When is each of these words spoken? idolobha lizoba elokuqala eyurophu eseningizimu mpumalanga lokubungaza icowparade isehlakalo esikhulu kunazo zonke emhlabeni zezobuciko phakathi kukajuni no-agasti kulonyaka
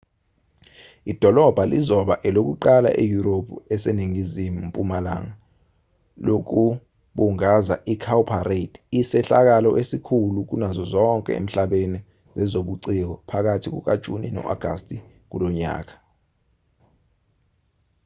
idolobha 1.11 1.63
lizoba 1.71 2.15
elokuqala 2.27 2.89
eyurophu 3.03 3.55
eseningizimu 3.75 4.59
mpumalanga 4.67 5.33
lokubungaza 6.27 7.75
icowparade 7.93 8.77
isehlakalo 8.99 9.69
esikhulu 9.81 10.39
kunazo 10.49 10.83
zonke 10.93 11.31
emhlabeni 11.39 11.99
zezobuciko 12.37 13.13
phakathi 13.29 13.67
kukajuni 13.73 14.27
no-agasti 14.35 14.97
kulonyaka 15.29 15.95